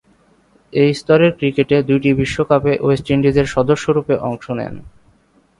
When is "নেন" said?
4.57-4.73